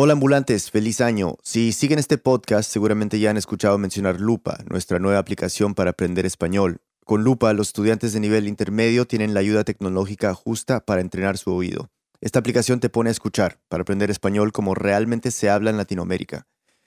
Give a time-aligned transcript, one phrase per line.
[0.00, 1.38] Hola ambulantes, feliz año.
[1.42, 6.24] Si siguen este podcast, seguramente ya han escuchado mencionar Lupa, nuestra nueva aplicación para aprender
[6.24, 6.78] español.
[7.04, 11.52] Con Lupa, los estudiantes de nivel intermedio tienen la ayuda tecnológica justa para entrenar su
[11.52, 11.90] oído.
[12.20, 16.46] Esta aplicación te pone a escuchar, para aprender español como realmente se habla en Latinoamérica.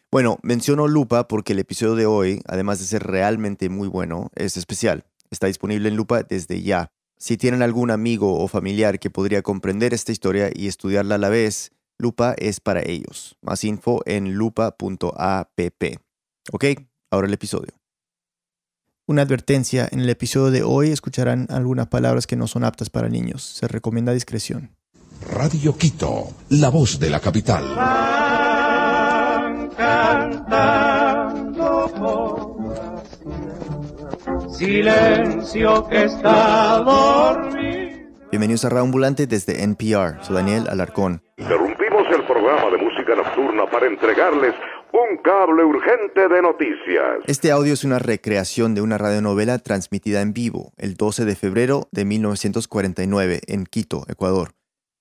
[0.09, 4.55] Bueno, menciono Lupa porque el episodio de hoy, además de ser realmente muy bueno, es
[4.55, 5.03] especial.
[5.29, 6.93] Está disponible en Lupa desde ya.
[7.17, 11.27] Si tienen algún amigo o familiar que podría comprender esta historia y estudiarla a la
[11.27, 13.37] vez, Lupa es para ellos.
[13.41, 15.59] Más info en lupa.app.
[16.51, 16.65] Ok,
[17.11, 17.73] ahora el episodio.
[19.05, 23.09] Una advertencia, en el episodio de hoy escucharán algunas palabras que no son aptas para
[23.09, 23.43] niños.
[23.43, 24.75] Se recomienda discreción.
[25.31, 27.63] Radio Quito, la voz de la capital.
[34.57, 37.91] Silencio que está dormido.
[38.31, 40.23] Bienvenidos a Raambulante desde NPR.
[40.23, 41.21] Soy Daniel Alarcón.
[42.31, 44.55] Programa de música nocturna para entregarles
[44.93, 47.19] un cable urgente de noticias.
[47.27, 51.89] Este audio es una recreación de una radionovela transmitida en vivo el 12 de febrero
[51.91, 54.51] de 1949 en Quito, Ecuador.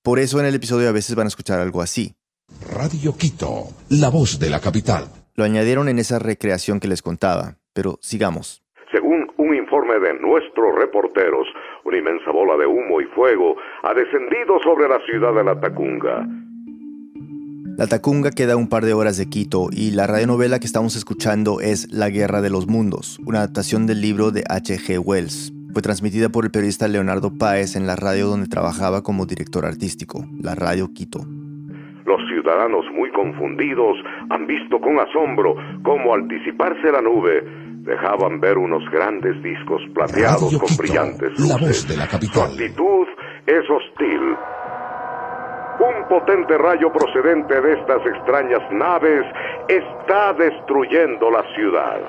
[0.02, 2.14] Por eso en el episodio a veces van a escuchar algo así.
[2.74, 5.04] Radio Quito, la voz de la capital.
[5.36, 8.64] Lo añadieron en esa recreación que les contaba, pero sigamos.
[8.90, 11.46] Según un informe de nuestros reporteros,
[11.84, 16.26] una inmensa bola de humo y fuego ha descendido sobre la ciudad de La Tacunga.
[17.80, 20.96] La Tacunga queda a un par de horas de Quito y la radionovela que estamos
[20.96, 24.98] escuchando es La Guerra de los Mundos, una adaptación del libro de H.G.
[24.98, 25.50] Wells.
[25.72, 30.26] Fue transmitida por el periodista Leonardo Páez en la radio donde trabajaba como director artístico,
[30.42, 31.20] la Radio Quito.
[32.04, 33.96] Los ciudadanos muy confundidos
[34.28, 37.42] han visto con asombro cómo al disiparse la nube
[37.80, 41.60] dejaban ver unos grandes discos plateados Radio con Quito, brillantes la luces.
[41.86, 42.50] voz de la Su capital.
[42.50, 43.06] actitud
[43.46, 44.20] es hostil.
[45.80, 49.24] Un potente rayo procedente de estas extrañas naves
[49.66, 52.00] está destruyendo la ciudad.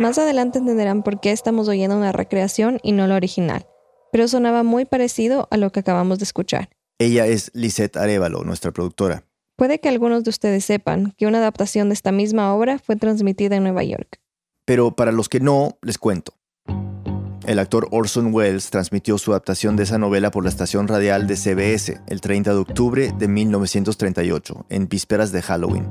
[0.00, 3.64] Más adelante entenderán por qué estamos oyendo una recreación y no la original,
[4.10, 6.68] pero sonaba muy parecido a lo que acabamos de escuchar.
[6.98, 9.22] Ella es Lisette Arevalo, nuestra productora.
[9.54, 13.54] Puede que algunos de ustedes sepan que una adaptación de esta misma obra fue transmitida
[13.54, 14.20] en Nueva York.
[14.64, 16.32] Pero para los que no, les cuento.
[17.46, 21.36] El actor Orson Welles transmitió su adaptación de esa novela por la estación radial de
[21.36, 25.88] CBS el 30 de octubre de 1938, en vísperas de Halloween.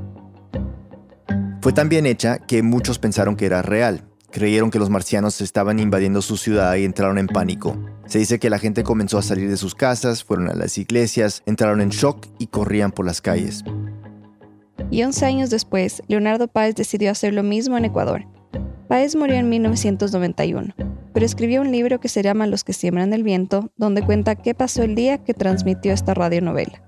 [1.62, 4.04] Fue tan bien hecha que muchos pensaron que era real.
[4.30, 7.74] Creyeron que los marcianos estaban invadiendo su ciudad y entraron en pánico.
[8.04, 11.42] Se dice que la gente comenzó a salir de sus casas, fueron a las iglesias,
[11.46, 13.64] entraron en shock y corrían por las calles.
[14.90, 18.26] Y 11 años después, Leonardo Páez decidió hacer lo mismo en Ecuador.
[18.88, 20.74] Páez murió en 1991,
[21.12, 24.54] pero escribió un libro que se llama Los que siembran el viento, donde cuenta qué
[24.54, 26.84] pasó el día que transmitió esta radionovela.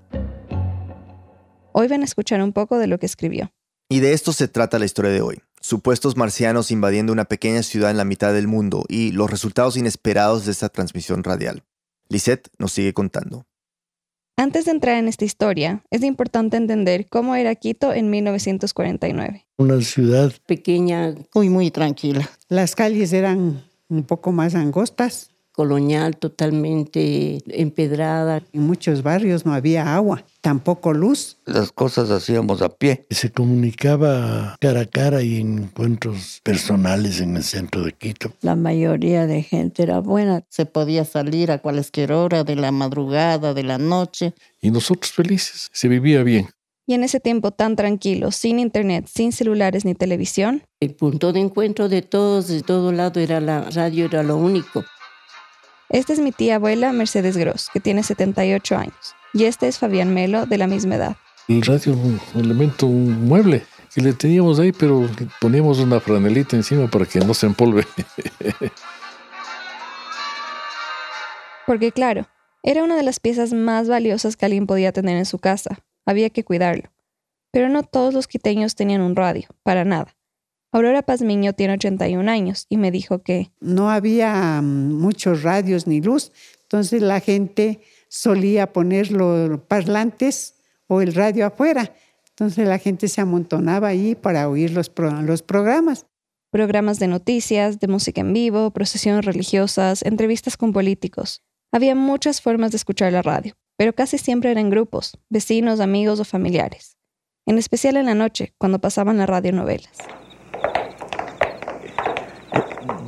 [1.73, 3.51] Hoy van a escuchar un poco de lo que escribió.
[3.89, 5.41] Y de esto se trata la historia de hoy.
[5.59, 10.45] Supuestos marcianos invadiendo una pequeña ciudad en la mitad del mundo y los resultados inesperados
[10.45, 11.63] de esta transmisión radial.
[12.07, 13.45] Lisette nos sigue contando.
[14.39, 19.45] Antes de entrar en esta historia, es importante entender cómo era Quito en 1949.
[19.57, 22.29] Una ciudad pequeña, muy, muy tranquila.
[22.47, 25.31] Las calles eran un poco más angostas.
[25.59, 28.41] Colonial, totalmente empedrada.
[28.53, 31.35] En muchos barrios no había agua, tampoco luz.
[31.45, 33.05] las cosas hacíamos a pie.
[33.09, 38.31] Se comunicaba cara a cara y en encuentros personales en el centro de Quito.
[38.39, 40.45] La mayoría de gente era buena.
[40.47, 44.33] Se podía salir a cualquier hora de la madrugada, de la noche.
[44.61, 46.47] Y nosotros felices, se vivía bien.
[46.87, 51.41] Y en ese tiempo tan tranquilo, sin internet, sin celulares ni televisión, El punto de
[51.41, 54.85] encuentro de todos, de todo lado, era la radio, era lo único.
[55.89, 59.15] Esta es mi tía abuela Mercedes Gross, que tiene 78 años.
[59.33, 61.17] Y este es Fabián Melo, de la misma edad.
[61.47, 65.09] El radio, un elemento, un mueble que le teníamos ahí, pero
[65.41, 67.87] poníamos una franelita encima para que no se empolve.
[71.65, 72.27] Porque claro,
[72.61, 75.79] era una de las piezas más valiosas que alguien podía tener en su casa.
[76.05, 76.91] Había que cuidarlo.
[77.51, 80.15] Pero no todos los quiteños tenían un radio, para nada.
[80.71, 86.01] Aurora Pazmiño tiene 81 años y me dijo que No había mm, muchos radios ni
[86.01, 86.31] luz.
[86.63, 90.55] Entonces la gente solía poner los parlantes
[90.87, 91.93] o el radio afuera.
[92.29, 96.05] Entonces la gente se amontonaba ahí para oír los, pro- los programas.
[96.51, 101.41] programas de noticias, de música en vivo, procesiones religiosas, entrevistas con políticos.
[101.71, 106.25] Había muchas formas de escuchar la radio, pero casi siempre eran grupos, vecinos, amigos o
[106.25, 106.97] familiares.
[107.45, 109.91] En especial en la noche, cuando pasaban las radionovelas.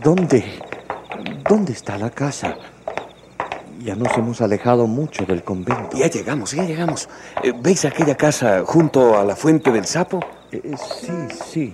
[0.04, 0.44] ¿Dónde?
[1.48, 2.58] ¿Dónde está la casa?
[3.84, 5.98] Ya nos hemos alejado mucho del convento.
[5.98, 7.10] Ya llegamos, ya llegamos.
[7.44, 10.20] Eh, ¿Veis aquella casa junto a la fuente del sapo?
[10.52, 11.12] Eh, eh, sí,
[11.46, 11.74] sí.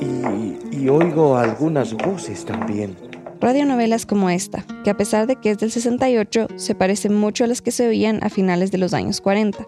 [0.00, 2.96] Y, y oigo algunas voces también.
[3.40, 7.46] Radionovelas como esta, que a pesar de que es del 68, se parecen mucho a
[7.46, 9.66] las que se oían a finales de los años 40.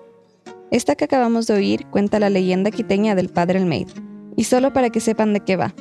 [0.71, 3.93] Esta que acabamos de oír cuenta la leyenda quiteña del padre Almeida.
[4.37, 5.75] Y solo para que sepan de qué va.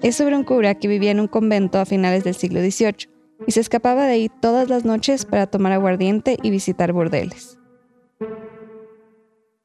[0.00, 3.10] Es sobre un cura que vivía en un convento a finales del siglo XVIII
[3.46, 7.58] y se escapaba de ahí todas las noches para tomar aguardiente y visitar bordeles.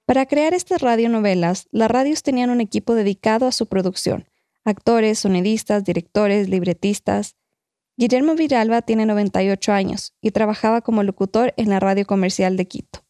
[0.06, 4.27] Para crear estas radionovelas, las radios tenían un equipo dedicado a su producción,
[4.65, 7.36] actores, sonidistas, directores, libretistas.
[7.95, 13.06] Guillermo Viralba tiene 98 años y trabajaba como locutor en la radio comercial de Quito.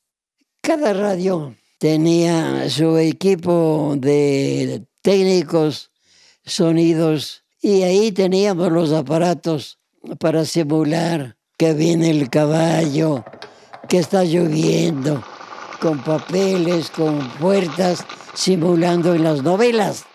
[0.61, 5.92] Cada radio tenía su equipo de técnicos,
[6.45, 9.79] sonidos, y ahí teníamos los aparatos
[10.19, 13.23] para simular que viene el caballo,
[13.87, 15.23] que está lloviendo,
[15.79, 20.05] con papeles, con puertas, simulando en las novelas.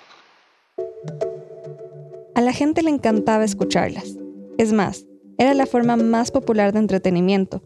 [2.35, 4.17] A la gente le encantaba escucharlas.
[4.59, 5.07] Es más,
[5.39, 7.63] era la forma más popular de entretenimiento.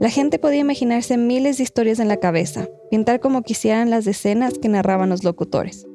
[0.00, 4.54] La gente podía imaginarse miles de historias en la cabeza, pintar como quisieran las escenas
[4.60, 5.86] que narraban los locutores.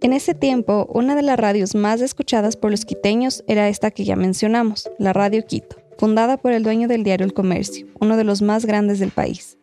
[0.00, 4.04] En ese tiempo, una de las radios más escuchadas por los quiteños era esta que
[4.04, 8.22] ya mencionamos, la Radio Quito, fundada por el dueño del diario El Comercio, uno de
[8.22, 9.58] los más grandes del país.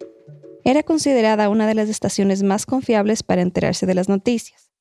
[0.65, 4.71] Era considerada una de las estaciones más confiables para enterarse de las noticias.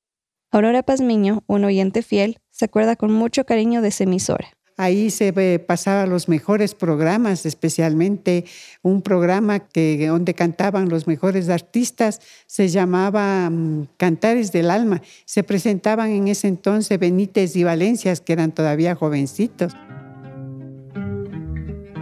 [0.50, 4.53] Aurora Pazmiño, un oyente fiel, se acuerda con mucho cariño de esa emisora.
[4.76, 8.44] Ahí se pasaban los mejores programas, especialmente
[8.82, 15.00] un programa que, donde cantaban los mejores artistas, se llamaba mm, Cantares del Alma.
[15.26, 19.74] Se presentaban en ese entonces Benítez y Valencias, que eran todavía jovencitos.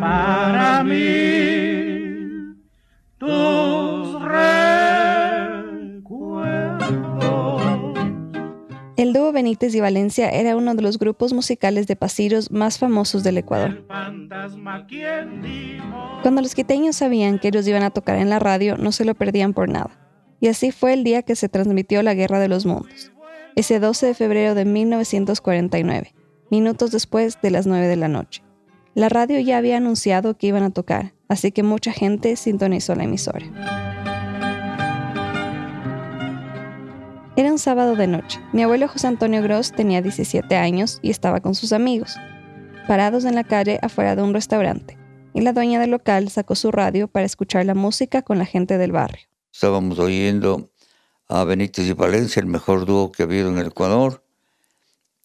[0.01, 2.57] Para mí,
[3.19, 4.21] tus
[8.97, 13.23] El dúo Benítez y Valencia era uno de los grupos musicales de pasillos más famosos
[13.23, 13.87] del Ecuador.
[16.23, 19.15] Cuando los quiteños sabían que ellos iban a tocar en la radio, no se lo
[19.15, 19.99] perdían por nada.
[20.41, 23.13] Y así fue el día que se transmitió la Guerra de los Mundos,
[23.57, 26.15] ese 12 de febrero de 1949,
[26.51, 28.43] minutos después de las 9 de la noche.
[28.95, 33.05] La radio ya había anunciado que iban a tocar, así que mucha gente sintonizó la
[33.05, 34.02] emisora.
[37.43, 38.41] Era un sábado de noche.
[38.53, 42.17] Mi abuelo José Antonio Gross tenía 17 años y estaba con sus amigos,
[42.87, 44.97] parados en la calle afuera de un restaurante.
[45.35, 48.79] Y la dueña del local sacó su radio para escuchar la música con la gente
[48.79, 49.27] del barrio.
[49.53, 50.71] Estábamos oyendo
[51.29, 54.23] a Benítez y Valencia, el mejor dúo que ha habido en el Ecuador,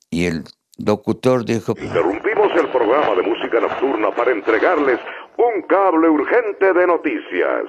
[0.10, 0.44] y el
[0.80, 1.76] locutor dijo...
[1.80, 5.00] Interrumpimos el programa de música nocturna para entregarles
[5.38, 7.66] un cable urgente de noticias,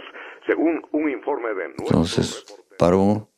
[0.46, 1.64] según un informe de...
[1.66, 2.46] Entonces
[2.78, 3.28] paró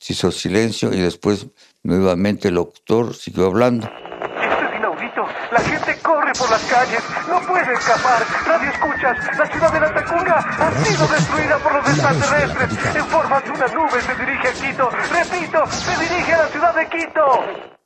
[0.00, 1.46] se hizo silencio y después
[1.82, 3.86] nuevamente el locutor siguió hablando.
[3.86, 5.26] Esto es inaudito.
[5.52, 7.02] La gente corre por las calles.
[7.28, 8.22] No puede escapar.
[8.46, 9.38] Radio escuchas.
[9.38, 12.96] La ciudad de la Tacunga ha sido destruida por los extraterrestres.
[12.96, 14.90] En forma de una nube se dirige a Quito.
[14.90, 17.24] Repito, se dirige a la ciudad de Quito.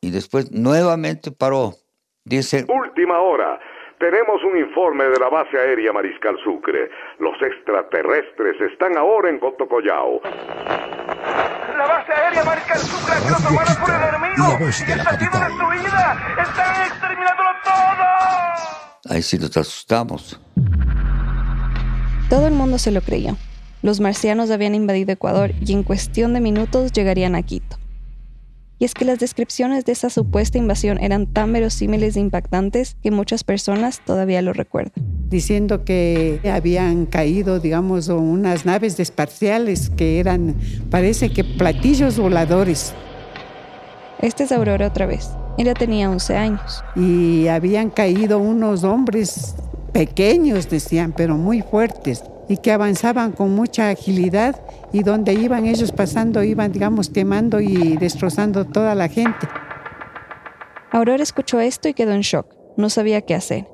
[0.00, 1.74] Y después nuevamente paró.
[2.24, 2.64] Dice...
[2.68, 3.58] Última hora.
[4.04, 6.90] Tenemos un informe de la base aérea Mariscal Sucre.
[7.20, 10.20] Los extraterrestres están ahora en Cotocollao.
[10.22, 16.36] La base aérea Mariscal Sucre ha sido tomada por el enemigo y está siendo destruida.
[16.38, 19.10] Están exterminándolo todo.
[19.10, 20.38] Ahí sí nos asustamos.
[22.28, 23.38] Todo el mundo se lo creyó.
[23.80, 27.78] Los marcianos habían invadido Ecuador y en cuestión de minutos llegarían a Quito.
[28.84, 33.10] Y es que las descripciones de esa supuesta invasión eran tan verosímiles e impactantes que
[33.10, 34.92] muchas personas todavía lo recuerdan.
[35.30, 40.56] Diciendo que habían caído, digamos, unas naves espaciales que eran,
[40.90, 42.92] parece que platillos voladores.
[44.20, 45.30] Esta es Aurora otra vez.
[45.56, 46.84] Ella tenía 11 años.
[46.94, 49.54] Y habían caído unos hombres
[49.94, 54.60] pequeños, decían, pero muy fuertes y que avanzaban con mucha agilidad
[54.92, 59.48] y donde iban ellos pasando iban, digamos, quemando y destrozando toda la gente.
[60.90, 62.54] Aurora escuchó esto y quedó en shock.
[62.76, 63.68] No sabía qué hacer.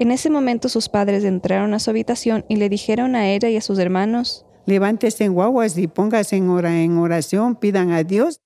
[0.00, 3.56] En ese momento sus padres entraron a su habitación y le dijeron a ella y
[3.56, 8.42] a sus hermanos, Levántese en guaguas y póngase en, en oración, pidan a Dios.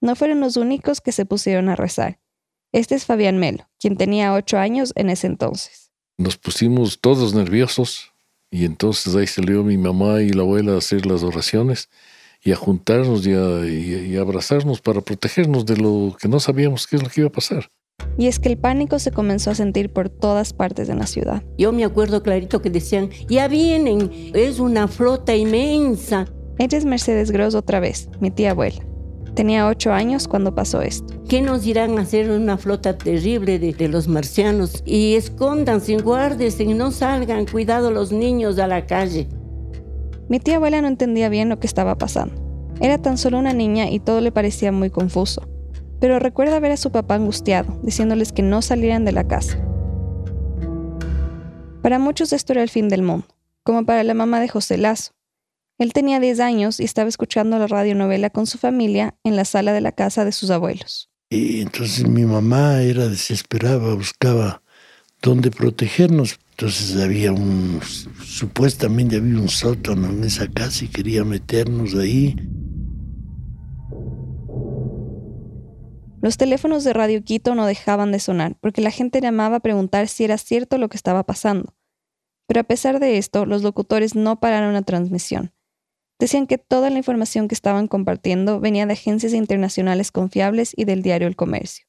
[0.00, 2.20] No fueron los únicos que se pusieron a rezar.
[2.70, 5.90] Este es Fabián Melo, quien tenía ocho años en ese entonces.
[6.16, 8.13] Nos pusimos todos nerviosos
[8.54, 11.88] y entonces ahí salió mi mamá y la abuela a hacer las oraciones
[12.40, 16.86] y a juntarnos y a, y a abrazarnos para protegernos de lo que no sabíamos
[16.86, 17.68] qué es lo que iba a pasar.
[18.16, 21.42] Y es que el pánico se comenzó a sentir por todas partes de la ciudad.
[21.58, 26.26] Yo me acuerdo clarito que decían, ya vienen, es una flota inmensa.
[26.56, 28.93] Ella es Mercedes Gross otra vez, mi tía abuela.
[29.34, 31.12] Tenía ocho años cuando pasó esto.
[31.28, 34.82] ¿Qué nos irán a hacer una flota terrible de, de los marcianos?
[34.86, 39.28] Y escóndanse, guárdense, no salgan, cuidado los niños a la calle.
[40.28, 42.44] Mi tía abuela no entendía bien lo que estaba pasando.
[42.80, 45.42] Era tan solo una niña y todo le parecía muy confuso.
[46.00, 49.58] Pero recuerda ver a su papá angustiado, diciéndoles que no salieran de la casa.
[51.82, 53.26] Para muchos esto era el fin del mundo,
[53.64, 55.13] como para la mamá de José Lazo.
[55.78, 59.72] Él tenía 10 años y estaba escuchando la radionovela con su familia en la sala
[59.72, 61.10] de la casa de sus abuelos.
[61.30, 64.62] Y entonces mi mamá era desesperada, buscaba
[65.20, 66.38] dónde protegernos.
[66.50, 67.80] Entonces había un,
[68.24, 72.36] supuestamente había un sótano en esa casa y quería meternos ahí.
[76.22, 80.06] Los teléfonos de Radio Quito no dejaban de sonar porque la gente llamaba a preguntar
[80.06, 81.74] si era cierto lo que estaba pasando.
[82.46, 85.53] Pero a pesar de esto, los locutores no pararon la transmisión.
[86.24, 91.02] Decían que toda la información que estaban compartiendo venía de agencias internacionales confiables y del
[91.02, 91.84] diario El Comercio.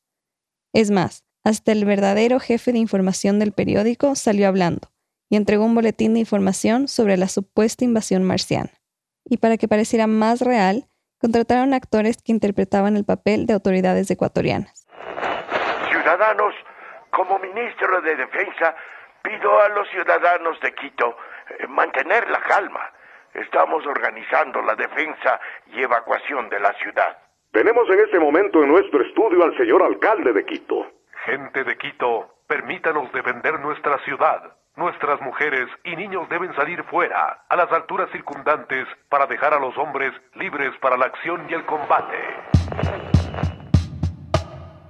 [0.74, 4.90] Es más, hasta el verdadero jefe de información del periódico salió hablando
[5.30, 8.72] y entregó un boletín de información sobre la supuesta invasión marciana.
[9.24, 10.84] Y para que pareciera más real,
[11.18, 14.86] contrataron actores que interpretaban el papel de autoridades ecuatorianas.
[15.90, 16.54] Ciudadanos,
[17.10, 18.76] como ministro de Defensa,
[19.24, 21.16] pido a los ciudadanos de Quito
[21.58, 22.82] eh, mantener la calma.
[23.36, 25.40] Estamos organizando la defensa
[25.74, 27.18] y evacuación de la ciudad.
[27.52, 30.90] Tenemos en este momento en nuestro estudio al señor alcalde de Quito.
[31.26, 34.56] Gente de Quito, permítanos defender nuestra ciudad.
[34.78, 39.78] Nuestras mujeres y niños deben salir fuera, a las alturas circundantes, para dejar a los
[39.78, 43.15] hombres libres para la acción y el combate.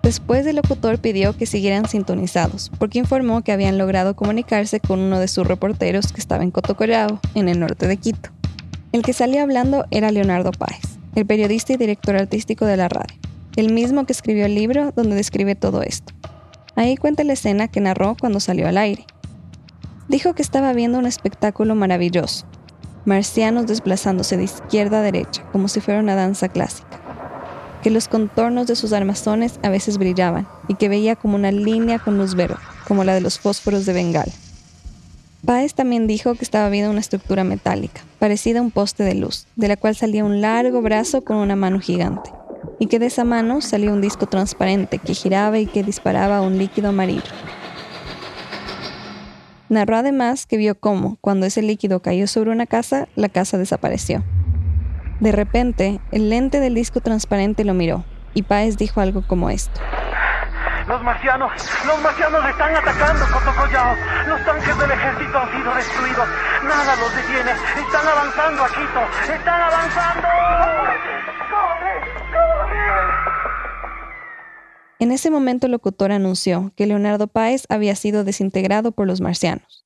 [0.06, 5.20] Después el locutor pidió que siguieran sintonizados, porque informó que habían logrado comunicarse con uno
[5.20, 8.30] de sus reporteros que estaba en Cotocorao, en el norte de Quito.
[8.92, 13.18] El que salía hablando era Leonardo Páez, el periodista y director artístico de la radio,
[13.56, 16.14] el mismo que escribió el libro donde describe todo esto.
[16.76, 19.08] Ahí cuenta la escena que narró cuando salió al aire.
[20.08, 22.46] Dijo que estaba viendo un espectáculo maravilloso,
[23.06, 27.00] marcianos desplazándose de izquierda a derecha, como si fuera una danza clásica,
[27.86, 32.00] que los contornos de sus armazones a veces brillaban y que veía como una línea
[32.00, 32.56] con luz verde,
[32.88, 34.32] como la de los fósforos de Bengala.
[35.46, 39.46] Páez también dijo que estaba viendo una estructura metálica, parecida a un poste de luz,
[39.56, 42.32] de la cual salía un largo brazo con una mano gigante,
[42.80, 46.58] y que de esa mano salía un disco transparente que giraba y que disparaba un
[46.58, 47.22] líquido amarillo.
[49.70, 54.24] Narró además que vio cómo, cuando ese líquido cayó sobre una casa, la casa desapareció.
[55.20, 58.04] De repente, el lente del disco transparente lo miró,
[58.34, 59.80] y Páez dijo algo como esto.
[60.88, 61.52] Los marcianos,
[61.88, 63.96] los marcianos están atacando Cotocollao.
[64.28, 66.28] Los tanques del ejército han sido destruidos.
[66.64, 67.52] Nada los detiene.
[67.52, 69.34] Están avanzando a Quito.
[69.34, 70.28] Están avanzando.
[71.50, 72.02] ¡Corre!
[72.32, 72.86] ¡Corre!
[75.00, 79.86] En ese momento el locutor anunció que Leonardo Páez había sido desintegrado por los marcianos.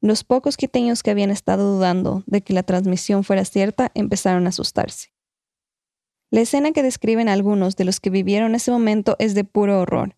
[0.00, 4.50] Los pocos quiteños que habían estado dudando de que la transmisión fuera cierta empezaron a
[4.50, 5.08] asustarse.
[6.30, 10.16] La escena que describen algunos de los que vivieron ese momento es de puro horror.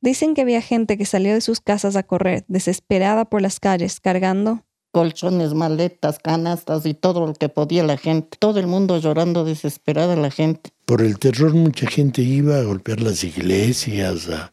[0.00, 4.00] Dicen que había gente que salió de sus casas a correr, desesperada por las calles,
[4.00, 8.38] cargando colchones, maletas, canastas y todo lo que podía la gente.
[8.38, 10.70] Todo el mundo llorando desesperada la gente.
[10.86, 14.52] Por el terror mucha gente iba a golpear las iglesias, a,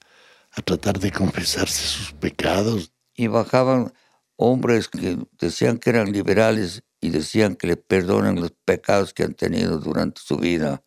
[0.52, 2.92] a tratar de confesarse sus pecados.
[3.16, 3.94] Y bajaban
[4.42, 9.36] hombres que decían que eran liberales y decían que le perdonan los pecados que han
[9.36, 10.82] tenido durante su vida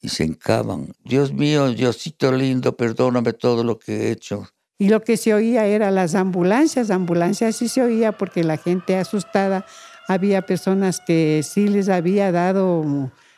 [0.00, 0.92] y se encaban.
[1.04, 4.48] Dios mío, Diosito lindo, perdóname todo lo que he hecho.
[4.78, 8.96] Y lo que se oía era las ambulancias, ambulancias sí se oía porque la gente
[8.96, 9.64] asustada,
[10.08, 12.84] había personas que sí les había dado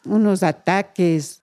[0.05, 1.43] unos ataques.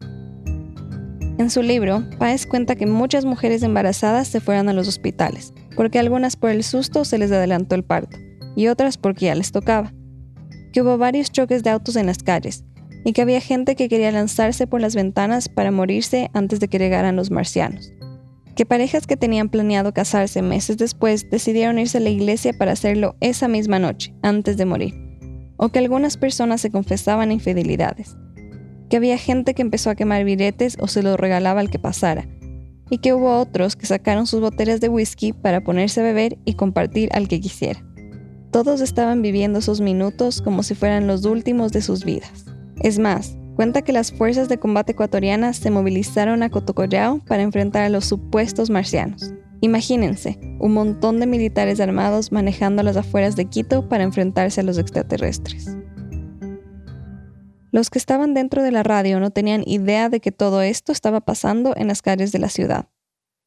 [0.00, 5.98] En su libro, Páez cuenta que muchas mujeres embarazadas se fueron a los hospitales, porque
[5.98, 8.18] algunas por el susto se les adelantó el parto,
[8.56, 9.92] y otras porque ya les tocaba.
[10.72, 12.64] Que hubo varios choques de autos en las calles,
[13.04, 16.78] y que había gente que quería lanzarse por las ventanas para morirse antes de que
[16.78, 17.92] llegaran los marcianos.
[18.56, 23.14] Que parejas que tenían planeado casarse meses después decidieron irse a la iglesia para hacerlo
[23.20, 24.94] esa misma noche, antes de morir,
[25.56, 28.16] o que algunas personas se confesaban infidelidades,
[28.88, 32.26] que había gente que empezó a quemar billetes o se los regalaba al que pasara,
[32.90, 36.54] y que hubo otros que sacaron sus botellas de whisky para ponerse a beber y
[36.54, 37.84] compartir al que quisiera.
[38.50, 42.46] Todos estaban viviendo esos minutos como si fueran los últimos de sus vidas.
[42.82, 47.84] Es más, Cuenta que las fuerzas de combate ecuatorianas se movilizaron a Cotocollao para enfrentar
[47.84, 49.32] a los supuestos marcianos.
[49.62, 54.76] Imagínense, un montón de militares armados manejando las afueras de Quito para enfrentarse a los
[54.76, 55.74] extraterrestres.
[57.76, 61.20] Los que estaban dentro de la radio no tenían idea de que todo esto estaba
[61.20, 62.88] pasando en las calles de la ciudad.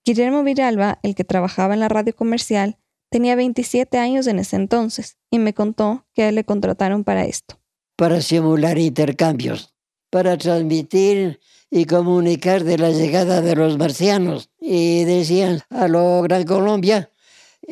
[0.05, 2.77] Guillermo Villalba, el que trabajaba en la radio comercial,
[3.09, 7.25] tenía 27 años en ese entonces y me contó que a él le contrataron para
[7.25, 7.59] esto.
[7.95, 9.73] Para simular intercambios,
[10.11, 11.39] para transmitir
[11.71, 14.51] y comunicar de la llegada de los marcianos.
[14.59, 17.11] Y decían, a lo Gran Colombia,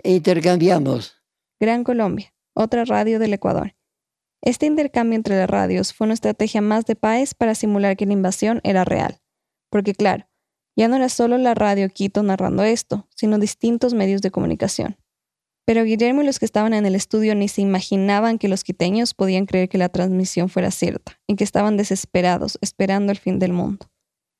[0.03, 1.17] intercambiamos.
[1.59, 3.76] Gran Colombia, otra radio del Ecuador.
[4.47, 8.13] Este intercambio entre las radios fue una estrategia más de Páez para simular que la
[8.13, 9.19] invasión era real.
[9.69, 10.29] Porque claro,
[10.77, 14.95] ya no era solo la radio Quito narrando esto, sino distintos medios de comunicación.
[15.65, 19.13] Pero Guillermo y los que estaban en el estudio ni se imaginaban que los quiteños
[19.13, 23.51] podían creer que la transmisión fuera cierta y que estaban desesperados esperando el fin del
[23.51, 23.91] mundo.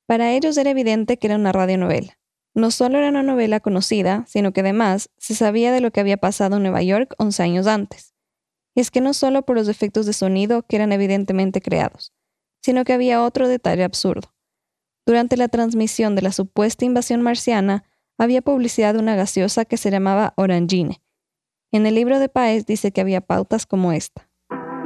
[0.05, 2.17] Para ellos era evidente que era una radionovela.
[2.55, 6.15] No solo era una novela conocida, sino que además se sabía de lo que había
[6.15, 8.13] pasado en Nueva York 11 años antes.
[8.77, 12.13] Y es que no solo por los efectos de sonido que eran evidentemente creados,
[12.61, 14.35] sino que había otro detalle absurdo.
[15.03, 17.85] Durante la transmisión de la supuesta invasión marciana,
[18.19, 21.01] había publicidad de una gaseosa que se llamaba Orangine.
[21.71, 24.29] En el libro de Paez dice que había pautas como esta.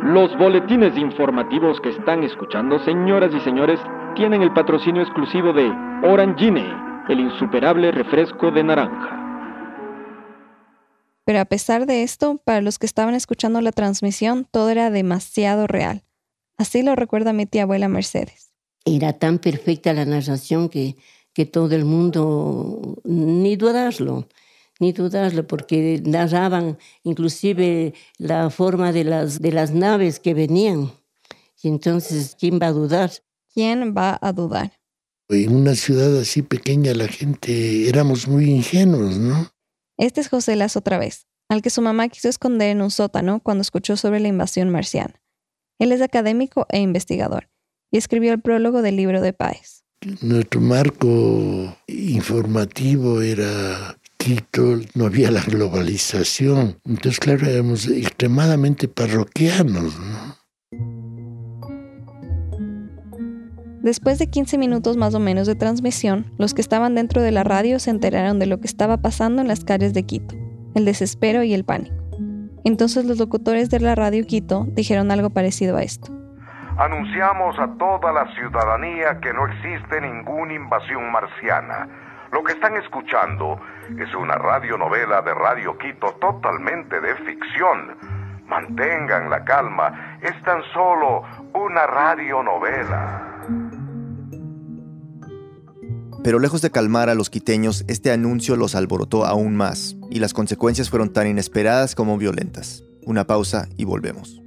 [0.02, 3.82] Los boletines informativos que están escuchando, señoras y señores,
[4.16, 5.70] tienen el patrocinio exclusivo de
[6.08, 6.66] Orangine,
[7.10, 9.21] el insuperable refresco de naranja.
[11.32, 15.66] Pero a pesar de esto, para los que estaban escuchando la transmisión, todo era demasiado
[15.66, 16.04] real.
[16.58, 18.52] Así lo recuerda mi tía abuela Mercedes.
[18.84, 20.98] Era tan perfecta la narración que,
[21.32, 24.28] que todo el mundo, ni dudarlo,
[24.82, 30.92] ni dudarlo, porque narraban inclusive la forma de las, de las naves que venían.
[31.64, 33.10] Y entonces, ¿quién va a dudar?
[33.54, 34.74] ¿Quién va a dudar?
[35.30, 39.50] En una ciudad así pequeña la gente éramos muy ingenuos, ¿no?
[40.02, 43.40] Este es José Las otra vez, al que su mamá quiso esconder en un sótano
[43.40, 45.22] cuando escuchó sobre la invasión marciana.
[45.78, 47.52] Él es académico e investigador
[47.92, 49.84] y escribió el prólogo del libro de Páez.
[50.22, 56.80] Nuestro marco informativo era Quito, no había la globalización.
[56.84, 60.41] Entonces, claro, éramos extremadamente parroquianos, ¿no?
[63.84, 67.44] Después de 15 minutos más o menos de transmisión, los que estaban dentro de la
[67.44, 70.36] radio se enteraron de lo que estaba pasando en las calles de Quito,
[70.76, 71.96] el desespero y el pánico.
[72.64, 76.12] Entonces los locutores de la radio Quito dijeron algo parecido a esto.
[76.78, 81.90] Anunciamos a toda la ciudadanía que no existe ninguna invasión marciana.
[82.32, 83.60] Lo que están escuchando
[83.98, 87.98] es una radionovela de Radio Quito totalmente de ficción.
[88.46, 91.24] Mantengan la calma, es tan solo
[91.56, 93.31] una radionovela.
[96.24, 100.34] Pero lejos de calmar a los quiteños, este anuncio los alborotó aún más, y las
[100.34, 102.84] consecuencias fueron tan inesperadas como violentas.
[103.06, 104.40] Una pausa y volvemos.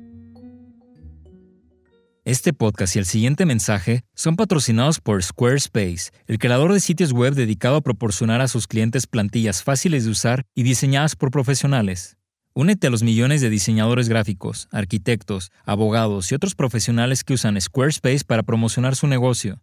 [2.25, 7.35] Este podcast y el siguiente mensaje son patrocinados por Squarespace, el creador de sitios web
[7.35, 12.17] dedicado a proporcionar a sus clientes plantillas fáciles de usar y diseñadas por profesionales.
[12.55, 18.25] Únete a los millones de diseñadores gráficos, arquitectos, abogados y otros profesionales que usan Squarespace
[18.25, 19.61] para promocionar su negocio.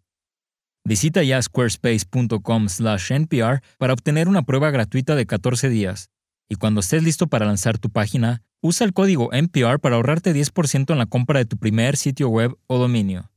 [0.84, 6.10] Visita ya squarespace.com/npr para obtener una prueba gratuita de 14 días.
[6.50, 10.92] Y cuando estés listo para lanzar tu página, usa el código NPR para ahorrarte 10%
[10.92, 13.32] en la compra de tu primer sitio web o dominio.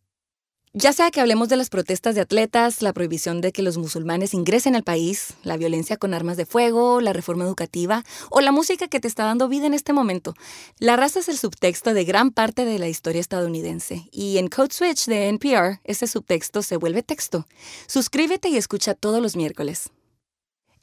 [0.77, 4.35] Ya sea que hablemos de las protestas de atletas, la prohibición de que los musulmanes
[4.35, 8.89] ingresen al país, la violencia con armas de fuego, la reforma educativa o la música
[8.89, 10.35] que te está dando vida en este momento,
[10.81, 14.73] la raza es el subtexto de gran parte de la historia estadounidense y en Code
[14.75, 17.47] Switch de NPR ese subtexto se vuelve texto.
[17.87, 19.91] Suscríbete y escucha todos los miércoles.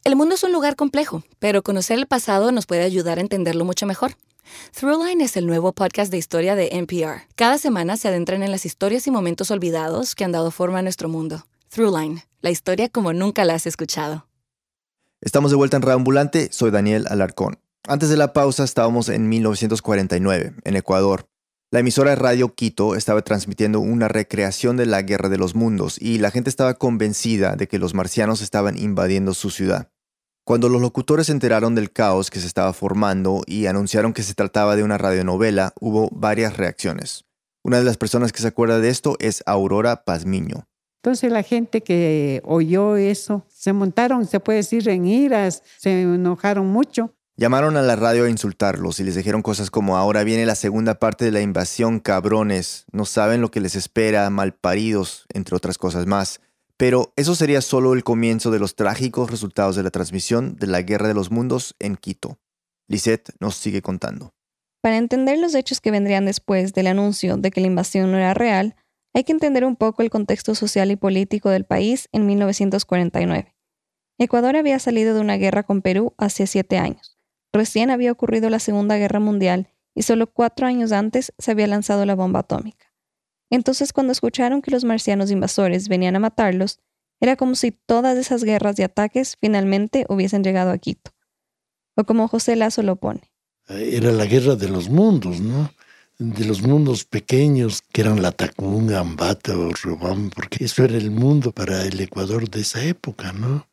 [0.06, 3.66] El mundo es un lugar complejo, pero conocer el pasado nos puede ayudar a entenderlo
[3.66, 4.16] mucho mejor.
[4.74, 7.28] Throughline es el nuevo podcast de historia de NPR.
[7.36, 10.82] Cada semana se adentran en las historias y momentos olvidados que han dado forma a
[10.82, 11.46] nuestro mundo.
[11.70, 14.28] Throughline, la historia como nunca la has escuchado.
[15.22, 17.60] Estamos de vuelta en Reambulante, soy Daniel Alarcón.
[17.88, 21.26] Antes de la pausa estábamos en 1949, en Ecuador.
[21.72, 25.98] La emisora de Radio Quito estaba transmitiendo una recreación de la Guerra de los Mundos
[26.00, 29.90] y la gente estaba convencida de que los marcianos estaban invadiendo su ciudad.
[30.52, 34.34] Cuando los locutores se enteraron del caos que se estaba formando y anunciaron que se
[34.34, 37.24] trataba de una radionovela, hubo varias reacciones.
[37.64, 40.68] Una de las personas que se acuerda de esto es Aurora Pazmiño.
[41.02, 46.68] Entonces la gente que oyó eso se montaron, se puede decir, en iras, se enojaron
[46.68, 50.54] mucho Llamaron a la radio a insultarlos y les dijeron cosas como ahora viene la
[50.56, 55.78] segunda parte de la invasión, cabrones, no saben lo que les espera, malparidos, entre otras
[55.78, 56.42] cosas más.
[56.82, 60.82] Pero eso sería solo el comienzo de los trágicos resultados de la transmisión de la
[60.82, 62.39] Guerra de los Mundos en Quito.
[62.88, 64.34] Lisette nos sigue contando.
[64.82, 68.34] Para entender los hechos que vendrían después del anuncio de que la invasión no era
[68.34, 68.76] real,
[69.13, 73.54] hay que entender un poco el contexto social y político del país en 1949.
[74.17, 77.15] Ecuador había salido de una guerra con Perú hace siete años
[77.54, 82.08] Recién había ocurrido la Segunda Guerra Mundial y solo cuatro años antes se había lanzado
[82.08, 82.91] la bomba atómica.
[83.52, 86.80] Entonces cuando escucharon que los marcianos invasores venían a matarlos,
[87.20, 91.12] era como si todas esas guerras y ataques finalmente hubiesen llegado a Quito.
[91.96, 93.22] O como José Lazo lo pone.
[93.68, 95.70] Era la guerra de los mundos, ¿no?
[96.18, 101.12] De los mundos pequeños que eran la Tacunga, Ambata o Robán, porque eso era el
[101.12, 103.68] mundo para el Ecuador de esa época, ¿no?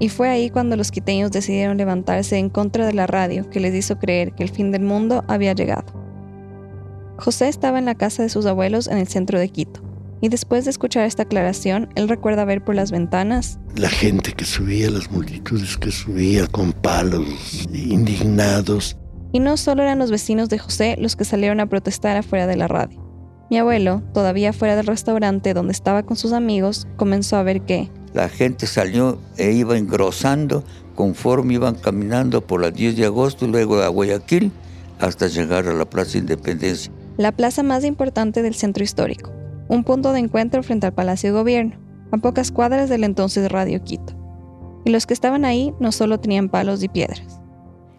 [0.00, 3.74] Y fue ahí cuando los quiteños decidieron levantarse en contra de la radio que les
[3.74, 6.09] hizo creer que el fin del mundo había llegado.
[7.20, 9.82] José estaba en la casa de sus abuelos en el centro de Quito,
[10.22, 14.44] y después de escuchar esta aclaración, él recuerda ver por las ventanas la gente que
[14.44, 18.96] subía, las multitudes que subía con palos, indignados.
[19.32, 22.56] Y no solo eran los vecinos de José los que salieron a protestar afuera de
[22.56, 23.00] la radio.
[23.50, 27.90] Mi abuelo, todavía fuera del restaurante donde estaba con sus amigos, comenzó a ver que
[28.14, 33.80] la gente salió e iba engrosando conforme iban caminando por la 10 de agosto, luego
[33.80, 34.50] a Guayaquil,
[34.98, 36.92] hasta llegar a la Plaza Independencia.
[37.20, 39.30] La plaza más importante del centro histórico,
[39.68, 41.76] un punto de encuentro frente al Palacio de Gobierno,
[42.12, 44.14] a pocas cuadras del entonces Radio Quito.
[44.86, 47.42] Y los que estaban ahí no solo tenían palos y piedras.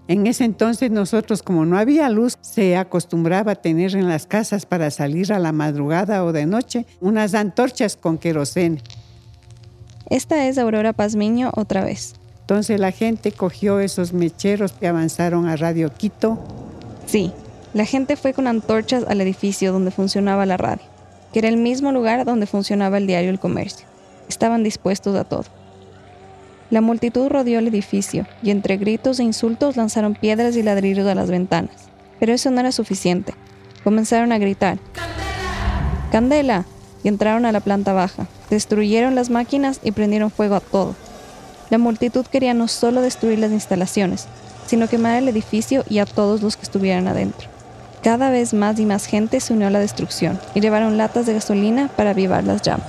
[0.08, 4.66] En ese entonces nosotros, como no había luz, se acostumbraba a tener en las casas
[4.66, 8.82] para salir a la madrugada o de noche unas antorchas con querosene.
[10.10, 12.16] Esta es Aurora Pazmiño otra vez.
[12.40, 16.40] Entonces la gente cogió esos mecheros que avanzaron a Radio Quito.
[17.06, 17.32] Sí,
[17.74, 20.84] la gente fue con antorchas al edificio donde funcionaba la radio,
[21.32, 23.88] que era el mismo lugar donde funcionaba el diario El Comercio.
[24.28, 25.46] Estaban dispuestos a todo.
[26.70, 31.16] La multitud rodeó el edificio y entre gritos e insultos lanzaron piedras y ladrillos a
[31.16, 31.90] las ventanas.
[32.20, 33.34] Pero eso no era suficiente.
[33.84, 34.78] Comenzaron a gritar.
[34.94, 36.10] ¡Candela!
[36.12, 36.66] ¡Candela!
[37.04, 40.96] y entraron a la planta baja, destruyeron las máquinas y prendieron fuego a todo.
[41.70, 44.28] La multitud quería no solo destruir las instalaciones,
[44.68, 47.50] sino quemar el edificio y a todos los que estuvieran adentro.
[48.04, 51.34] Cada vez más y más gente se unió a la destrucción y llevaron latas de
[51.34, 52.88] gasolina para avivar las llamas.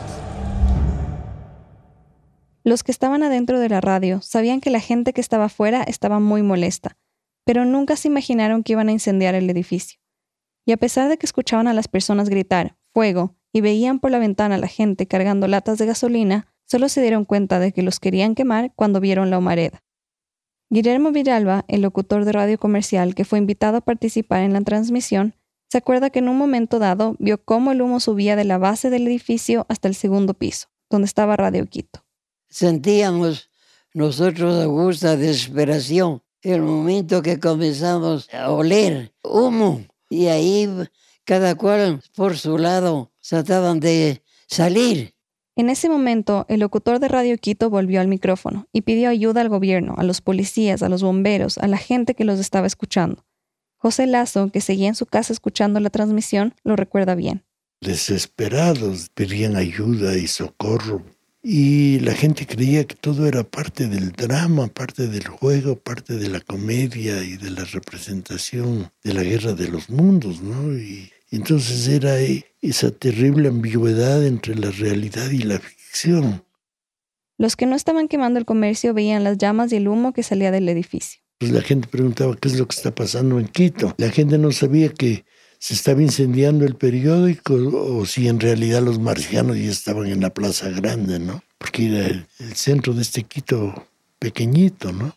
[2.64, 6.18] Los que estaban adentro de la radio sabían que la gente que estaba afuera estaba
[6.18, 6.96] muy molesta,
[7.44, 9.98] pero nunca se imaginaron que iban a incendiar el edificio.
[10.64, 14.18] Y a pesar de que escuchaban a las personas gritar, fuego, y veían por la
[14.18, 18.00] ventana a la gente cargando latas de gasolina, solo se dieron cuenta de que los
[18.00, 19.82] querían quemar cuando vieron la humareda.
[20.72, 25.34] Guillermo Villalba, el locutor de radio comercial que fue invitado a participar en la transmisión,
[25.68, 28.88] se acuerda que en un momento dado vio cómo el humo subía de la base
[28.88, 32.06] del edificio hasta el segundo piso, donde estaba Radio Quito.
[32.48, 33.50] Sentíamos
[33.92, 40.70] nosotros a gusto desesperación el momento que comenzamos a oler humo y ahí
[41.24, 45.14] cada cual por su lado trataban de salir.
[45.54, 49.50] En ese momento, el locutor de Radio Quito volvió al micrófono y pidió ayuda al
[49.50, 53.26] gobierno, a los policías, a los bomberos, a la gente que los estaba escuchando.
[53.76, 57.42] José Lazo, que seguía en su casa escuchando la transmisión, lo recuerda bien.
[57.82, 61.02] Desesperados, pedían ayuda y socorro.
[61.42, 66.28] Y la gente creía que todo era parte del drama, parte del juego, parte de
[66.28, 70.72] la comedia y de la representación de la guerra de los mundos, ¿no?
[71.32, 72.16] Entonces era
[72.60, 76.44] esa terrible ambigüedad entre la realidad y la ficción.
[77.38, 80.50] Los que no estaban quemando el comercio veían las llamas y el humo que salía
[80.50, 81.22] del edificio.
[81.38, 83.94] Pues la gente preguntaba qué es lo que está pasando en Quito.
[83.96, 85.24] La gente no sabía que
[85.58, 90.34] se estaba incendiando el periódico o si en realidad los marcianos ya estaban en la
[90.34, 91.42] Plaza Grande, ¿no?
[91.56, 95.16] Porque era el, el centro de este Quito pequeñito, ¿no?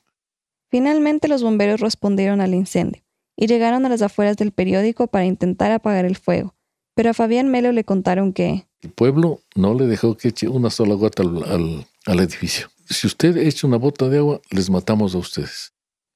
[0.71, 3.04] Finalmente los bomberos respondieron al incendio
[3.35, 6.55] y llegaron a las afueras del periódico para intentar apagar el fuego.
[6.95, 8.67] Pero a Fabián Melo le contaron que...
[8.81, 12.69] El pueblo no le dejó que eche una sola gota al, al edificio.
[12.87, 15.73] Si usted echa una bota de agua, les matamos a ustedes.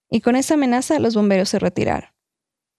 [0.10, 2.10] Y con esa amenaza los bomberos se retiraron.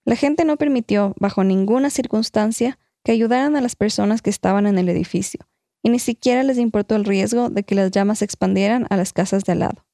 [0.04, 4.78] La gente no permitió, bajo ninguna circunstancia, que ayudaran a las personas que estaban en
[4.78, 5.40] el edificio,
[5.82, 9.12] y ni siquiera les importó el riesgo de que las llamas se expandieran a las
[9.12, 9.86] casas de al lado.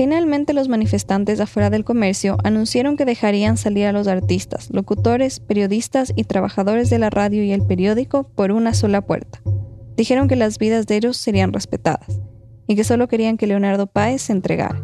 [0.00, 6.10] Finalmente los manifestantes afuera del comercio anunciaron que dejarían salir a los artistas, locutores, periodistas
[6.16, 9.42] y trabajadores de la radio y el periódico por una sola puerta.
[9.98, 12.18] Dijeron que las vidas de ellos serían respetadas.
[12.66, 14.82] y que solo querían que Leonardo Páez se entregara.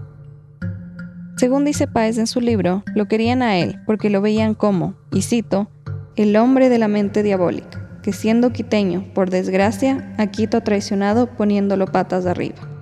[1.39, 5.23] Según dice Páez en su libro, lo querían a él porque lo veían como, y
[5.23, 5.71] cito,
[6.17, 11.87] el hombre de la mente diabólica, que siendo quiteño, por desgracia, a Quito traicionado poniéndolo
[11.87, 12.76] patas arriba.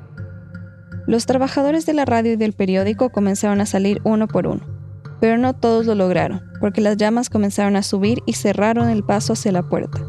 [1.07, 4.63] Los trabajadores de la radio y del periódico comenzaron a salir uno por uno,
[5.21, 9.35] pero no todos lo lograron, porque las llamas comenzaron a subir y cerraron el paso
[9.35, 10.01] hacia la puerta.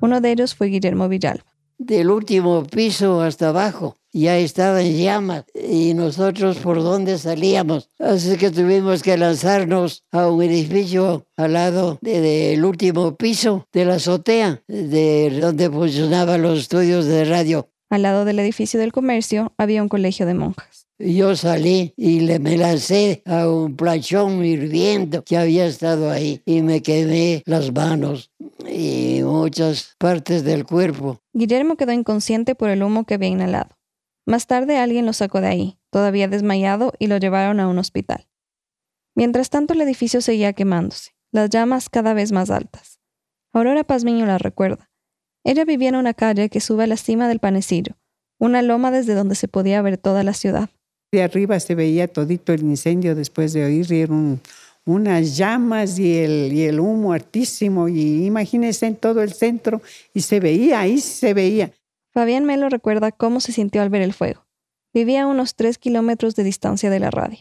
[0.00, 1.44] Uno de ellos fue Guillermo Villalba.
[1.78, 7.90] Del último piso hasta abajo ya estaba en llamas y nosotros por dónde salíamos.
[7.98, 13.96] Así que tuvimos que lanzarnos a un edificio al lado del último piso de la
[13.96, 17.68] azotea, de donde funcionaban los estudios de radio.
[17.88, 20.88] Al lado del edificio del comercio había un colegio de monjas.
[20.98, 26.62] Yo salí y le me lancé a un planchón hirviendo que había estado ahí y
[26.62, 28.32] me quemé las manos
[28.66, 31.20] y muchas partes del cuerpo.
[31.32, 33.76] Guillermo quedó inconsciente por el humo que había inhalado.
[34.26, 38.26] Más tarde alguien lo sacó de ahí, todavía desmayado, y lo llevaron a un hospital.
[39.14, 43.00] Mientras tanto el edificio seguía quemándose, las llamas cada vez más altas.
[43.52, 44.90] Aurora Pazmiño la recuerda.
[45.46, 47.94] Ella vivía en una calle que sube a la cima del panecillo,
[48.36, 50.70] una loma desde donde se podía ver toda la ciudad.
[51.12, 54.40] De arriba se veía todito el incendio después de oír un,
[54.84, 57.86] unas llamas y el, y el humo altísimo.
[57.86, 59.80] Y imagínense en todo el centro
[60.12, 61.70] y se veía, ahí se veía.
[62.12, 64.44] Fabián Melo recuerda cómo se sintió al ver el fuego.
[64.92, 67.38] Vivía a unos tres kilómetros de distancia de la radio.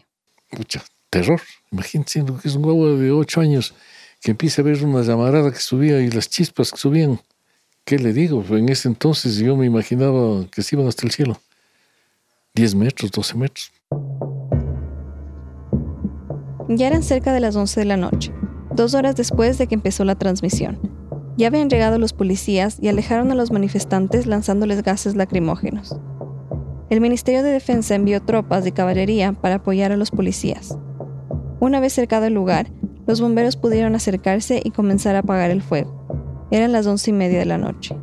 [0.55, 1.41] Mucha terror.
[1.71, 3.73] Imagínense que es un huevo de ocho años
[4.21, 7.19] que empieza a ver una llamarada que subía y las chispas que subían.
[7.85, 8.43] ¿Qué le digo?
[8.49, 11.37] En ese entonces yo me imaginaba que se iban hasta el cielo.
[12.55, 13.71] 10 metros, 12 metros.
[16.67, 18.33] Ya eran cerca de las 11 de la noche,
[18.73, 20.79] dos horas después de que empezó la transmisión.
[21.37, 25.95] Ya habían llegado los policías y alejaron a los manifestantes lanzándoles gases lacrimógenos.
[26.89, 30.75] El Ministerio de Defensa envió tropas de caballería para apoyar a los policías.
[31.59, 32.65] Una vez cercado el lugar,
[33.05, 36.04] los bomberos pudieron acercarse y comenzar a apagar el fuego.
[36.51, 37.95] Eran las once y media de la noche.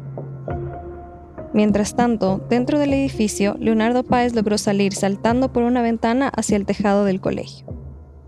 [1.55, 6.65] Mientras tanto, dentro del edificio, Leonardo Páez logró salir saltando por una ventana hacia el
[6.65, 7.67] tejado del colegio.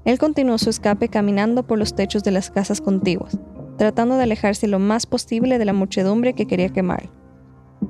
[0.05, 3.39] Él continuó su escape caminando por los techos de las casas contiguas,
[3.79, 7.11] tratando de alejarse lo más posible de la muchedumbre que quería quemar,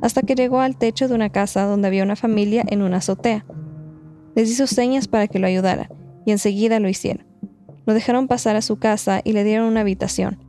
[0.01, 3.45] hasta que llegó al techo de una casa donde había una familia en una azotea.
[4.37, 5.89] Les hizo señas para que lo ayudaran,
[6.25, 7.27] y enseguida lo hicieron.
[7.87, 10.43] Lo dejaron pasar a su casa y le dieron una habitación,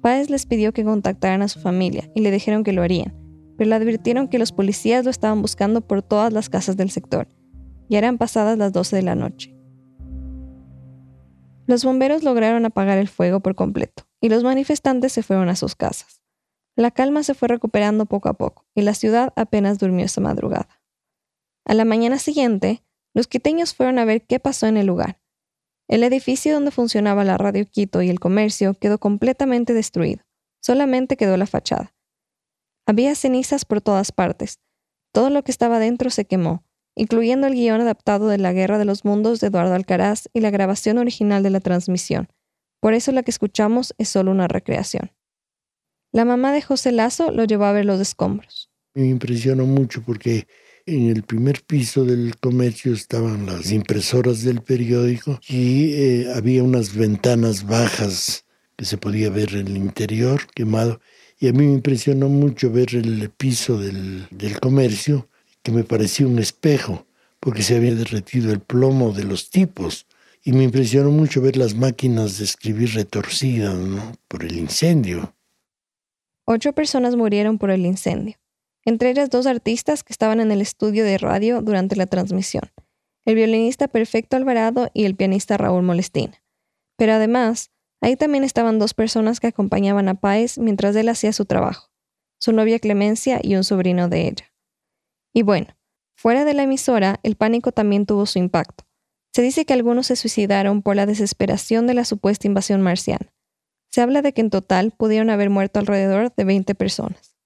[0.00, 3.14] Páez les pidió que contactaran a su familia y le dijeron que lo harían,
[3.56, 7.28] pero le advirtieron que los policías lo estaban buscando por todas las casas del sector.
[7.88, 9.54] Ya eran pasadas las 12 de la noche.
[11.66, 15.74] Los bomberos lograron apagar el fuego por completo y los manifestantes se fueron a sus
[15.74, 16.22] casas.
[16.76, 20.68] La calma se fue recuperando poco a poco y la ciudad apenas durmió esa madrugada.
[21.64, 22.84] A la mañana siguiente,
[23.14, 25.18] los quiteños fueron a ver qué pasó en el lugar
[25.88, 30.22] el edificio donde funcionaba la Radio Quito y el comercio quedó completamente destruido.
[30.60, 31.94] Solamente quedó la fachada.
[32.86, 34.60] Había cenizas por todas partes.
[35.12, 38.84] Todo lo que estaba dentro se quemó, incluyendo el guion adaptado de La Guerra de
[38.84, 42.28] los Mundos de Eduardo Alcaraz y la grabación original de la transmisión.
[42.80, 45.10] Por eso la que escuchamos es solo una recreación.
[46.12, 48.70] La mamá de José Lazo lo llevó a ver los escombros.
[48.94, 50.46] Me impresionó mucho porque
[50.88, 56.94] en el primer piso del comercio estaban las impresoras del periódico y eh, había unas
[56.94, 58.46] ventanas bajas
[58.76, 61.00] que se podía ver el interior quemado.
[61.38, 65.28] Y a mí me impresionó mucho ver el piso del, del comercio,
[65.62, 67.06] que me parecía un espejo,
[67.38, 70.06] porque se había derretido el plomo de los tipos.
[70.42, 73.76] Y me impresionó mucho ver las máquinas de escribir retorcidas
[74.26, 75.34] por el incendio.
[76.46, 78.38] Ocho personas murieron por el incendio
[78.88, 82.62] entre ellas dos artistas que estaban en el estudio de radio durante la transmisión,
[83.26, 86.42] el violinista Perfecto Alvarado y el pianista Raúl Molestina.
[86.96, 87.70] Pero además,
[88.00, 91.90] ahí también estaban dos personas que acompañaban a Páez mientras él hacía su trabajo,
[92.40, 94.54] su novia Clemencia y un sobrino de ella.
[95.34, 95.76] Y bueno,
[96.16, 98.84] fuera de la emisora, el pánico también tuvo su impacto.
[99.34, 103.34] Se dice que algunos se suicidaron por la desesperación de la supuesta invasión marciana.
[103.90, 107.37] Se habla de que en total pudieron haber muerto alrededor de 20 personas.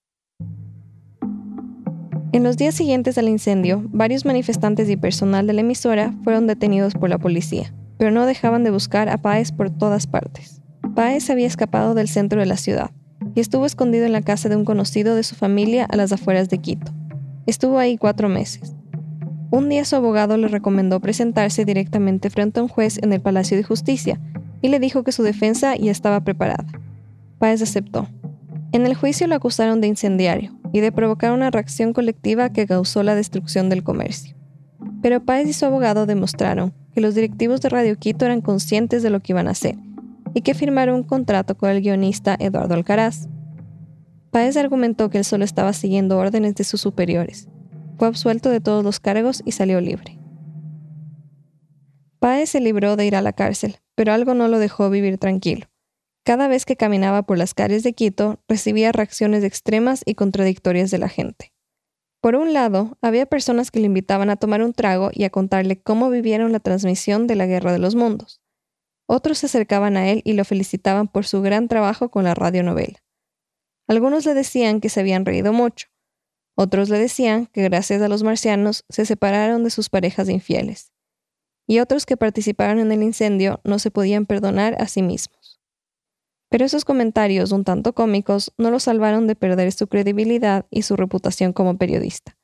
[2.33, 6.95] En los días siguientes al incendio, varios manifestantes y personal de la emisora fueron detenidos
[6.95, 10.63] por la policía, pero no dejaban de buscar a Páez por todas partes.
[10.95, 12.91] Páez había escapado del centro de la ciudad
[13.35, 16.49] y estuvo escondido en la casa de un conocido de su familia a las afueras
[16.49, 16.91] de Quito.
[17.47, 18.75] Estuvo ahí cuatro meses.
[19.51, 23.59] Un día su abogado le recomendó presentarse directamente frente a un juez en el Palacio
[23.59, 24.19] de Justicia
[24.63, 26.65] y le dijo que su defensa ya estaba preparada.
[27.39, 28.09] Páez aceptó.
[28.73, 33.03] En el juicio lo acusaron de incendiario, y de provocar una reacción colectiva que causó
[33.03, 34.37] la destrucción del comercio.
[35.03, 39.11] Pero Páez y su abogado demostraron que los directivos de Radio Quito eran conscientes de
[39.11, 39.77] lo que iban a hacer
[40.35, 43.29] y que firmaron un contrato con el guionista Eduardo Alcaraz.
[44.31, 47.49] Páez argumentó que él solo estaba siguiendo órdenes de sus superiores.
[47.99, 50.19] Fue absuelto de todos los cargos y salió libre.
[52.19, 55.67] Páez se libró de ir a la cárcel, pero algo no lo dejó vivir tranquilo.
[56.25, 60.99] Cada vez que caminaba por las calles de Quito, recibía reacciones extremas y contradictorias de
[60.99, 61.53] la gente.
[62.21, 65.81] Por un lado, había personas que le invitaban a tomar un trago y a contarle
[65.81, 68.41] cómo vivieron la transmisión de la Guerra de los Mundos.
[69.09, 73.03] Otros se acercaban a él y lo felicitaban por su gran trabajo con la radionovela.
[73.89, 75.89] Algunos le decían que se habían reído mucho.
[76.55, 80.93] Otros le decían que gracias a los marcianos se separaron de sus parejas infieles.
[81.67, 85.42] Y otros que participaron en el incendio no se podían perdonar a sí mismos.
[86.53, 90.97] Pero esos comentarios, un tanto cómicos, no lo salvaron de perder su credibilidad y su
[90.97, 92.37] reputación como periodista.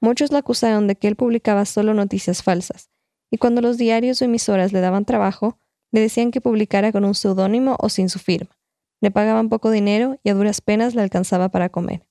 [0.00, 2.88] Muchos lo acusaron de que él publicaba solo noticias falsas,
[3.30, 5.58] y cuando los diarios o emisoras le daban trabajo,
[5.92, 8.56] le decían que publicara con un seudónimo o sin su firma.
[9.02, 12.08] Le pagaban poco dinero y a duras penas le alcanzaba para comer.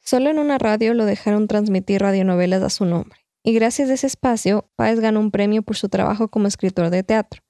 [0.00, 4.08] Solo en una radio lo dejaron transmitir radionovelas a su nombre, y gracias a ese
[4.08, 7.42] espacio, Páez ganó un premio por su trabajo como escritor de teatro.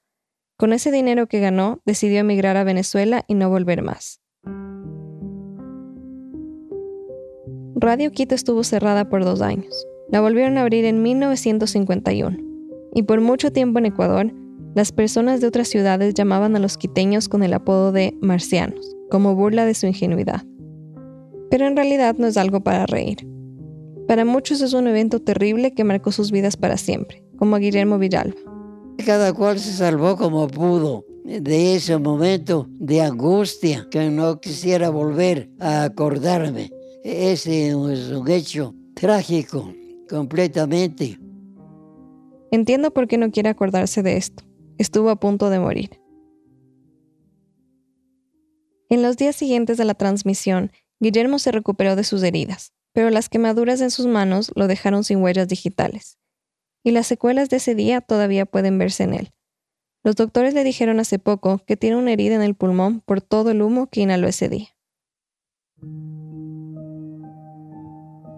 [0.58, 4.20] Con ese dinero que ganó, decidió emigrar a Venezuela y no volver más.
[7.76, 9.86] Radio Quito estuvo cerrada por dos años.
[10.10, 12.38] La volvieron a abrir en 1951.
[12.92, 14.32] Y por mucho tiempo en Ecuador,
[14.74, 19.36] las personas de otras ciudades llamaban a los quiteños con el apodo de marcianos, como
[19.36, 20.42] burla de su ingenuidad.
[21.52, 23.28] Pero en realidad no es algo para reír.
[24.08, 27.98] Para muchos es un evento terrible que marcó sus vidas para siempre, como a Guillermo
[27.98, 28.57] Villalba.
[29.04, 35.50] Cada cual se salvó como pudo de ese momento de angustia que no quisiera volver
[35.60, 36.70] a acordarme.
[37.04, 39.72] Ese es un hecho trágico,
[40.08, 41.18] completamente.
[42.50, 44.44] Entiendo por qué no quiere acordarse de esto.
[44.78, 46.00] Estuvo a punto de morir.
[48.90, 53.28] En los días siguientes de la transmisión, Guillermo se recuperó de sus heridas, pero las
[53.28, 56.18] quemaduras en sus manos lo dejaron sin huellas digitales
[56.82, 59.32] y las secuelas de ese día todavía pueden verse en él.
[60.04, 63.50] Los doctores le dijeron hace poco que tiene una herida en el pulmón por todo
[63.50, 64.68] el humo que inhaló ese día.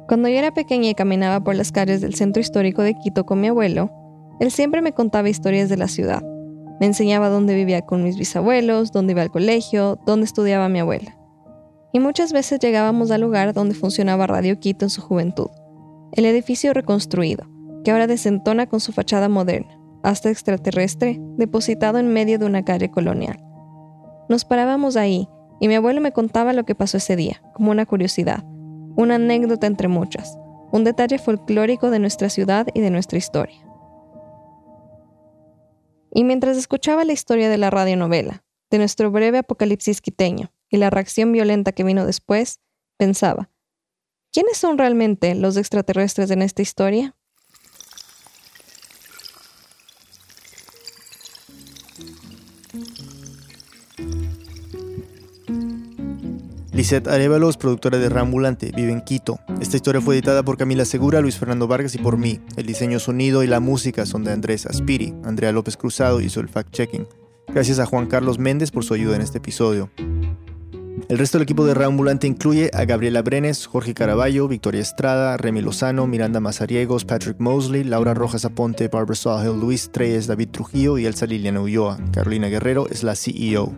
[0.08, 3.40] Cuando yo era pequeña y caminaba por las calles del centro histórico de Quito con
[3.40, 3.92] mi abuelo,
[4.40, 6.22] él siempre me contaba historias de la ciudad.
[6.80, 11.16] Me enseñaba dónde vivía con mis bisabuelos, dónde iba al colegio, dónde estudiaba mi abuela.
[11.92, 15.50] Y muchas veces llegábamos al lugar donde funcionaba Radio Quito en su juventud,
[16.12, 17.44] el edificio reconstruido,
[17.84, 22.90] que ahora desentona con su fachada moderna, hasta extraterrestre, depositado en medio de una calle
[22.90, 23.42] colonial.
[24.28, 25.28] Nos parábamos ahí
[25.60, 28.44] y mi abuelo me contaba lo que pasó ese día, como una curiosidad,
[28.96, 30.38] una anécdota entre muchas,
[30.72, 33.66] un detalle folclórico de nuestra ciudad y de nuestra historia.
[36.12, 40.90] Y mientras escuchaba la historia de la radionovela, de nuestro breve apocalipsis quiteño y la
[40.90, 42.60] reacción violenta que vino después,
[42.96, 43.50] pensaba,
[44.32, 47.16] ¿quiénes son realmente los extraterrestres en esta historia?
[56.80, 59.38] Lisette Arevalos, productora de Rambulante, vive en Quito.
[59.60, 62.40] Esta historia fue editada por Camila Segura, Luis Fernando Vargas y por mí.
[62.56, 65.12] El diseño sonido y la música son de Andrés Aspiri.
[65.22, 67.06] Andrea López Cruzado hizo el fact-checking.
[67.48, 69.90] Gracias a Juan Carlos Méndez por su ayuda en este episodio.
[71.10, 75.60] El resto del equipo de Rambulante incluye a Gabriela Brenes, Jorge Caraballo, Victoria Estrada, Remy
[75.60, 81.04] Lozano, Miranda Mazariegos, Patrick Mosley, Laura Rojas Aponte, Barbara Sawhill, Luis Treyes, David Trujillo y
[81.04, 81.98] Elsa Liliana Ulloa.
[82.10, 83.70] Carolina Guerrero es la CEO.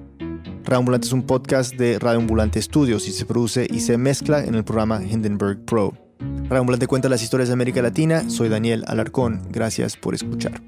[0.71, 4.55] Ambulante es un podcast de Radio Ambulante Studios y se produce y se mezcla en
[4.55, 5.93] el programa Hindenburg Pro.
[6.51, 8.29] Ambulante cuenta las historias de América Latina.
[8.31, 9.43] Soy Daniel Alarcón.
[9.51, 10.63] Gracias por escuchar.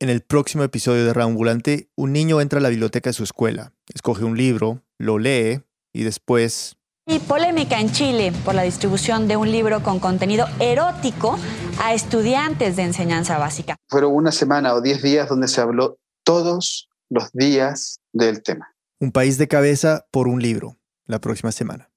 [0.00, 3.72] En el próximo episodio de Ambulante, un niño entra a la biblioteca de su escuela,
[3.92, 6.77] escoge un libro, lo lee y después
[7.08, 11.38] y polémica en Chile por la distribución de un libro con contenido erótico
[11.82, 13.76] a estudiantes de enseñanza básica.
[13.88, 18.74] Fueron una semana o diez días donde se habló todos los días del tema.
[19.00, 21.90] Un país de cabeza por un libro, la próxima semana.